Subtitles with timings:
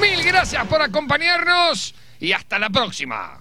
[0.00, 3.40] Mil gracias por acompañarnos y hasta la próxima.